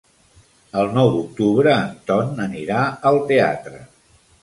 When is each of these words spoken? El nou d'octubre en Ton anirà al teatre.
El 0.83 0.89
nou 0.95 1.11
d'octubre 1.17 1.75
en 1.83 1.93
Ton 2.09 2.43
anirà 2.49 2.83
al 3.11 3.25
teatre. 3.33 3.89